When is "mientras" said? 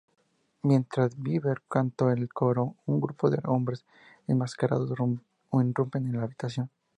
0.63-1.21